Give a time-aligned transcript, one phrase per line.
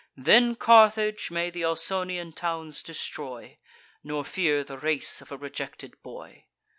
[0.17, 3.59] Then Carthage may th' Ausonian towns destroy,
[4.03, 6.45] Nor fear the race of a rejected boy.